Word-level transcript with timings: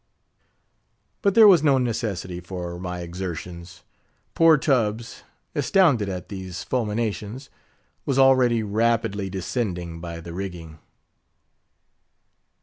But 1.21 1.35
there 1.35 1.47
was 1.47 1.61
no 1.61 1.77
necessity 1.77 2.39
for 2.39 2.79
my 2.79 3.01
exertions. 3.01 3.83
Poor 4.33 4.57
Tubbs, 4.57 5.21
astounded 5.53 6.09
at 6.09 6.27
these 6.27 6.63
fulminations, 6.63 7.51
was 8.03 8.17
already 8.17 8.63
rapidly 8.63 9.29
descending 9.29 9.99
by 10.01 10.19
the 10.19 10.33
rigging. 10.33 10.79